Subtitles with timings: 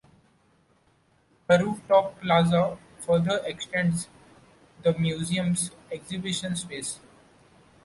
[1.47, 4.07] A rooftop plaza further extends
[4.83, 6.99] the museum's exhibition space.